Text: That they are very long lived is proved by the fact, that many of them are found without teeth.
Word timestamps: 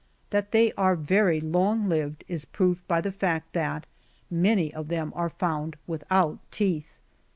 That 0.31 0.49
they 0.51 0.73
are 0.73 0.95
very 0.95 1.39
long 1.39 1.87
lived 1.87 2.23
is 2.27 2.43
proved 2.43 2.87
by 2.87 3.01
the 3.01 3.11
fact, 3.11 3.53
that 3.53 3.85
many 4.31 4.73
of 4.73 4.87
them 4.87 5.13
are 5.15 5.29
found 5.29 5.75
without 5.85 6.39
teeth. 6.49 6.97